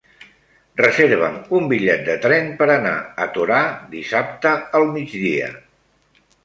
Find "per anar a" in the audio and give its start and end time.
2.63-3.31